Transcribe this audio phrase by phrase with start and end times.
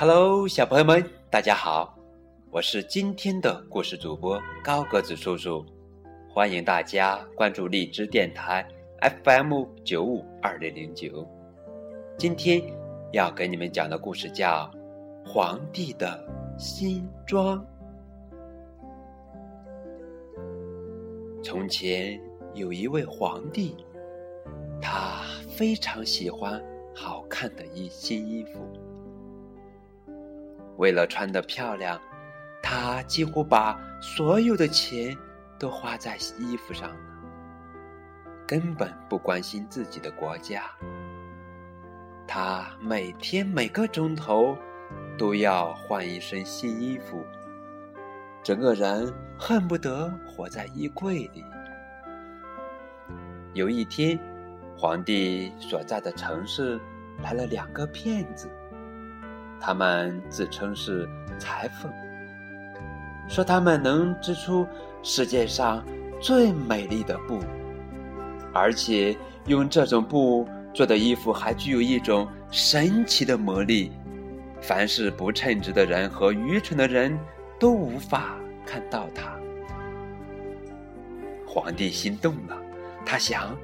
[0.00, 1.98] Hello，小朋友们，大家好，
[2.52, 5.66] 我是今天的故事主播高个子叔叔，
[6.30, 8.64] 欢迎大家关注荔枝电台
[9.24, 11.26] FM 九五二零零九。
[12.16, 12.62] 今天
[13.12, 14.70] 要给你们讲的故事叫
[15.28, 16.24] 《皇帝的
[16.56, 17.58] 新装》。
[21.42, 22.20] 从前
[22.54, 23.74] 有一位皇帝，
[24.80, 26.62] 他非常喜欢
[26.94, 28.60] 好看的一新衣服。
[30.78, 32.00] 为了穿得漂亮，
[32.62, 35.16] 他几乎把所有的钱
[35.58, 36.96] 都花在衣服上了，
[38.46, 40.62] 根本不关心自己的国家。
[42.28, 44.56] 他每天每个钟头
[45.16, 47.24] 都要换一身新衣服，
[48.42, 51.44] 整个人恨不得活在衣柜里。
[53.52, 54.16] 有一天，
[54.76, 56.78] 皇帝所在的城市
[57.20, 58.48] 来了两个骗子。
[59.60, 61.92] 他们自称是裁缝，
[63.28, 64.66] 说他们能织出
[65.02, 65.84] 世界上
[66.20, 67.40] 最美丽的布，
[68.54, 73.92] 而且用这种布做的衣服还具有一种神奇的魔力，
[74.60, 77.18] 凡是不称职的人和愚蠢的人
[77.58, 79.36] 都无法看到它。
[81.46, 82.56] 皇帝心动了，
[83.04, 83.56] 他想，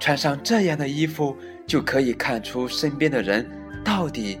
[0.00, 1.36] 穿上这样的衣服
[1.66, 3.46] 就可以看出身边的人
[3.84, 4.40] 到底。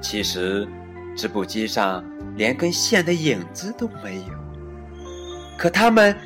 [0.00, 0.66] 其实，
[1.16, 2.04] 织布机上
[2.36, 4.34] 连根线的影子都没有，
[5.58, 6.16] 可他们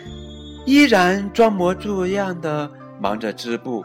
[0.64, 2.70] 依然装模作样的
[3.00, 3.84] 忙着织布，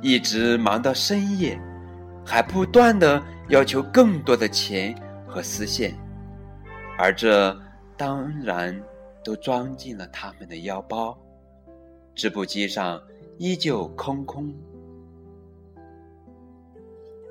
[0.00, 1.60] 一直忙到深夜，
[2.24, 4.94] 还不断的要求更多的钱
[5.26, 5.94] 和丝线，
[6.98, 7.56] 而这
[7.96, 8.80] 当然
[9.22, 11.18] 都装进了他们的腰包，
[12.14, 13.00] 织布机上
[13.38, 14.54] 依旧空空。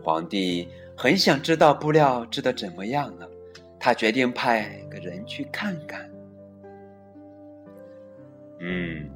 [0.06, 0.70] 皇帝。
[0.98, 3.30] 很想知道布料织的怎么样了，
[3.78, 6.10] 他决定派个人去看看。
[8.60, 9.10] 嗯，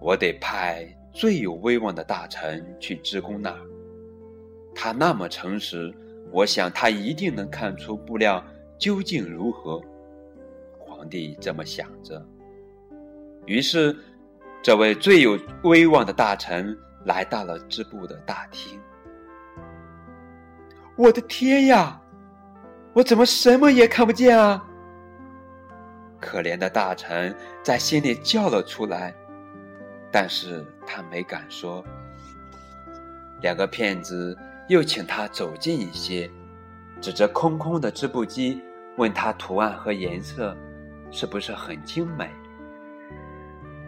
[0.00, 3.60] 我得派最有威望的大臣去织工那儿。
[4.74, 5.92] 他那么诚实，
[6.30, 8.42] 我想他一定能看出布料
[8.78, 9.82] 究竟如何。
[10.78, 12.24] 皇帝这么想着。
[13.44, 13.94] 于是，
[14.62, 16.74] 这位最有威望的大臣
[17.04, 18.80] 来到了织布的大厅。
[20.96, 22.00] 我的天呀！
[22.94, 24.64] 我怎么什么也看不见啊？
[26.18, 29.14] 可怜的大臣在心里叫了出来，
[30.10, 31.84] 但是他没敢说。
[33.42, 34.34] 两个骗子
[34.68, 36.30] 又请他走近一些，
[37.02, 38.62] 指着空空的织布机，
[38.96, 40.56] 问他图案和颜色
[41.10, 42.30] 是不是很精美。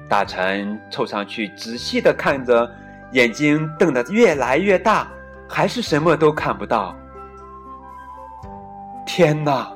[0.07, 2.71] 大臣凑上去仔细的看着，
[3.13, 5.11] 眼睛瞪得越来越大。
[5.49, 6.95] 还是什么都看不到。
[9.07, 9.73] 天哪！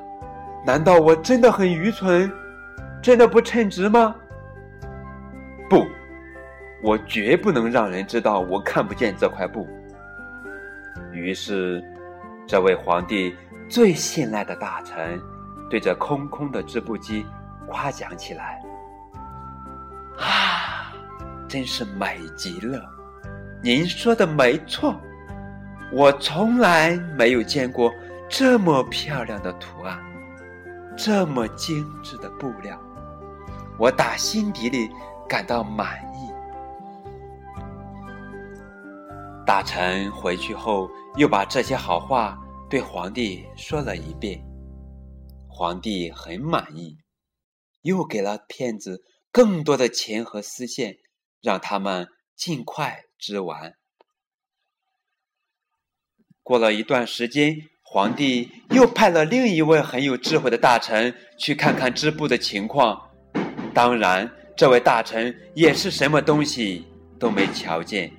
[0.65, 2.31] 难道我真的很愚蠢，
[3.01, 4.15] 真的不称职吗？
[5.69, 5.85] 不，
[6.81, 9.67] 我绝不能让人知道我看不见这块布。
[11.11, 11.83] 于是，
[12.47, 13.35] 这位皇帝
[13.67, 15.19] 最信赖的大臣
[15.69, 17.25] 对着空空的织布机
[17.67, 18.61] 夸奖起来
[20.17, 20.93] ：“啊，
[21.45, 22.81] 真是美极了！
[23.61, 24.95] 您说的没错。”
[25.95, 27.93] 我从来没有见过
[28.27, 30.03] 这么漂亮的图案，
[30.97, 32.81] 这么精致的布料，
[33.77, 34.89] 我打心底里
[35.29, 36.33] 感到满意。
[39.45, 44.43] 大臣回去后又把这些好话对皇帝说了一遍，
[45.47, 46.97] 皇帝很满意，
[47.83, 50.97] 又给了骗子更多的钱和丝线，
[51.39, 53.75] 让他们尽快织完。
[56.43, 63.01] 过了一段时间，皇帝又派了另一位很有智慧的大臣去看看织布的情况。
[63.73, 66.85] 当然，这位大臣也是什么东西
[67.17, 68.11] 都没瞧见。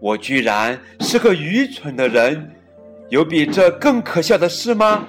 [0.00, 2.50] 我居然是个愚蠢的人，
[3.08, 5.06] 有比这更可笑的事吗？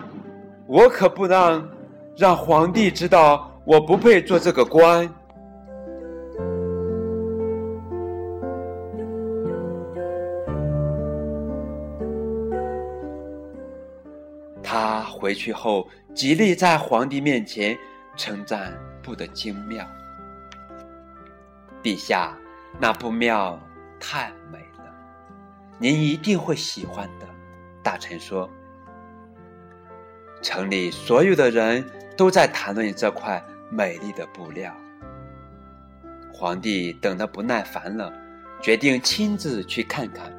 [0.68, 1.68] 我可不让
[2.16, 5.10] 让皇帝知道我不配做这个官。
[15.10, 17.78] 回去后，极力在皇帝面前
[18.16, 19.86] 称赞布的精妙。
[21.84, 22.38] 陛下，
[22.80, 23.60] 那布庙
[24.00, 24.94] 太美了，
[25.78, 27.28] 您一定会喜欢的。
[27.84, 28.50] 大臣说
[30.42, 31.86] ：“城里所有的人
[32.18, 34.74] 都在谈论这块美丽的布料。”
[36.34, 38.14] 皇帝等得不耐烦了，
[38.62, 40.32] 决定亲自去看看。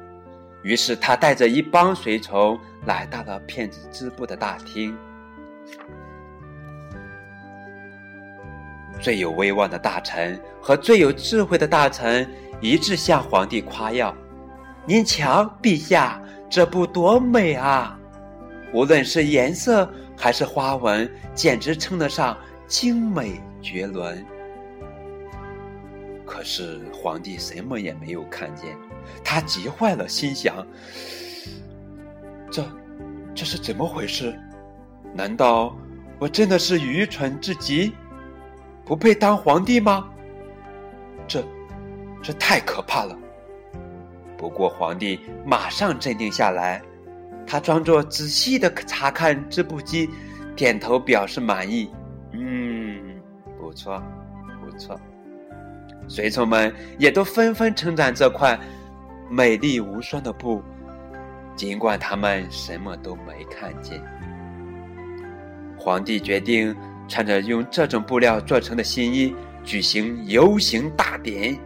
[0.61, 4.97] 于是他带着一帮随从来到了骗子织布的大厅。
[8.99, 12.29] 最有威望的大臣和最有智慧的大臣
[12.59, 14.13] 一致向皇帝夸耀
[14.85, 17.97] ：“您瞧，陛下，这布多美啊！
[18.73, 22.37] 无论是颜色还是花纹，简直称得上
[22.67, 24.25] 精美绝伦。”
[26.25, 28.75] 可是皇帝什么也没有看见，
[29.23, 30.67] 他急坏了，心想
[32.49, 32.63] ：“这，
[33.33, 34.37] 这是怎么回事？
[35.13, 35.75] 难道
[36.19, 37.93] 我真的是愚蠢至极？”
[38.85, 40.09] 不配当皇帝吗？
[41.27, 41.43] 这，
[42.23, 43.15] 这太可怕了。
[44.35, 46.81] 不过皇帝马上镇定下来，
[47.45, 50.09] 他装作仔细的查看织布机，
[50.55, 51.91] 点头表示满意。
[52.31, 53.21] 嗯，
[53.59, 54.01] 不错，
[54.63, 54.99] 不错。
[56.07, 58.59] 随从们也都纷纷称赞这块
[59.29, 60.63] 美丽无双的布，
[61.59, 64.01] 尽管他们什么都没看见。
[65.77, 66.73] 皇帝决定。
[67.09, 71.57] 穿着用这种布料做成的新衣，举行游行大典。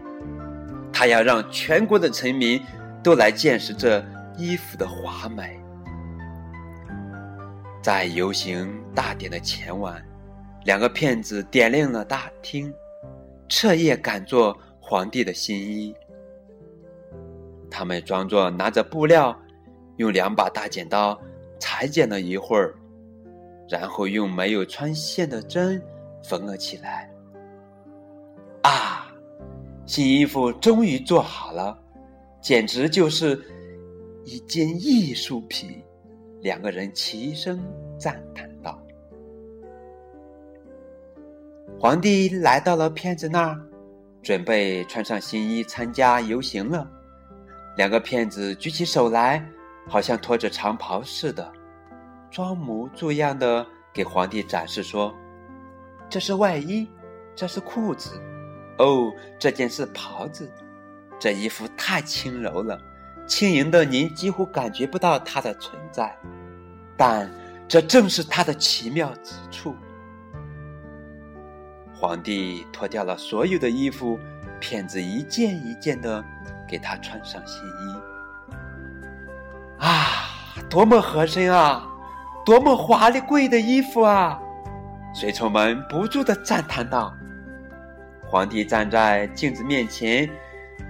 [0.93, 2.61] 他要让全国的臣民
[3.03, 4.01] 都来见识这
[4.37, 5.59] 衣服的华美。
[7.81, 10.01] 在游行大典的前晚，
[10.63, 12.73] 两个骗子点亮了大厅，
[13.49, 15.93] 彻夜赶做皇帝的新衣。
[17.69, 19.37] 他们装作拿着布料，
[19.97, 21.19] 用两把大剪刀
[21.59, 22.75] 裁剪了一会儿。
[23.69, 25.81] 然后用没有穿线的针
[26.23, 27.09] 缝了起来。
[28.63, 29.07] 啊，
[29.85, 31.77] 新衣服终于做好了，
[32.41, 33.41] 简直就是
[34.25, 35.81] 一件艺术品！
[36.41, 37.63] 两个人齐声
[37.97, 38.77] 赞叹道。
[41.79, 43.59] 皇帝来到了骗子那儿，
[44.21, 46.85] 准备穿上新衣参加游行了。
[47.77, 49.43] 两个骗子举起手来，
[49.87, 51.51] 好像拖着长袍似的。
[52.31, 55.13] 装模作样的给皇帝展示说
[56.09, 56.89] ：“这是外衣，
[57.35, 58.19] 这是裤子，
[58.79, 60.51] 哦，这件是袍子。
[61.19, 62.79] 这衣服太轻柔了，
[63.27, 66.17] 轻盈的您几乎感觉不到它的存在。
[66.97, 67.29] 但
[67.67, 69.75] 这正是它的奇妙之处。”
[71.93, 74.19] 皇帝脱掉了所有的衣服，
[74.59, 76.23] 骗子一件一件的
[76.67, 78.12] 给他穿上新衣。
[80.73, 81.87] 多么合身啊！
[82.43, 84.39] 多么华丽贵的衣服啊！
[85.13, 87.13] 随从们不住的赞叹道。
[88.25, 90.27] 皇帝站在镜子面前，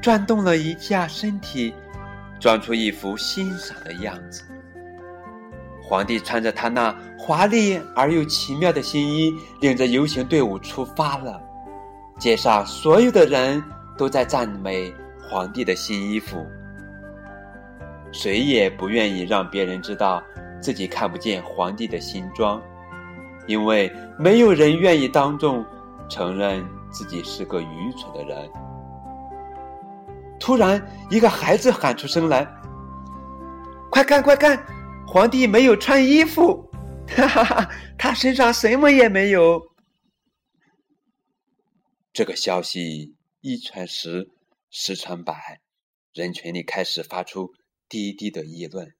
[0.01, 1.75] 转动了一下身体，
[2.39, 4.45] 装出一副欣赏的样子。
[5.81, 11.41] 皇帝穿着他那华丽而又奇妙的新衣，领着游行队伍出发了。
[12.17, 13.61] 街上所有的人
[13.97, 16.47] 都在赞美皇帝的新衣服，
[18.13, 20.23] 谁也不愿意让别人知道。
[20.61, 22.63] 自己看不见皇帝的新装，
[23.47, 25.65] 因为没有人愿意当众
[26.07, 28.49] 承认自己是个愚蠢的人。
[30.39, 32.47] 突然，一个孩子喊出声来
[33.91, 34.65] ：“快看，快看，
[35.05, 36.71] 皇帝没有穿衣服！
[37.09, 39.61] 哈哈哈，他身上什么也没有。”
[42.13, 44.29] 这个消息一传十，
[44.69, 45.59] 十传百，
[46.13, 47.51] 人群里开始发出
[47.93, 48.91] 低低的议论。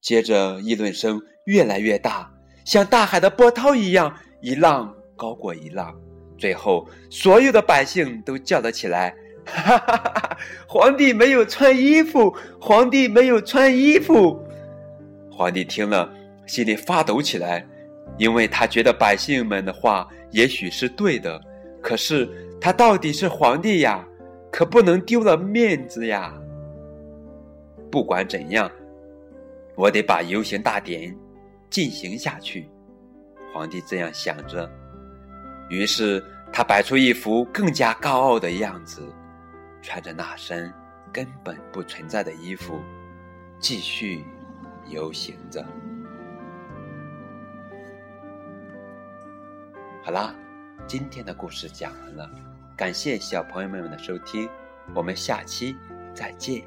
[0.00, 2.32] 接着，议论声越来越大，
[2.64, 5.92] 像大海的波涛一样，一浪高过一浪。
[6.38, 9.12] 最后，所有的百姓都叫了起来
[9.44, 10.38] ：“哈哈哈哈！
[10.68, 14.40] 皇帝没有穿衣服，皇帝没有穿衣服。”
[15.28, 16.08] 皇帝听了，
[16.46, 17.66] 心里发抖起来，
[18.16, 21.42] 因为他觉得百姓们的话也许是对的，
[21.82, 22.30] 可是
[22.60, 24.06] 他到底是皇帝呀，
[24.52, 26.32] 可不能丢了面子呀。
[27.90, 28.70] 不管怎样。
[29.76, 31.16] 我得把游行大典
[31.70, 32.68] 进行下去，
[33.52, 34.70] 皇帝这样想着。
[35.70, 39.02] 于是他摆出一副更加高傲的样子，
[39.80, 40.70] 穿着那身
[41.12, 42.80] 根本不存在的衣服，
[43.58, 44.24] 继续
[44.88, 45.64] 游行着。
[50.02, 50.34] 好啦，
[50.86, 52.30] 今天的故事讲完了，
[52.76, 54.48] 感谢小朋友们的收听，
[54.94, 55.76] 我们下期
[56.12, 56.62] 再见。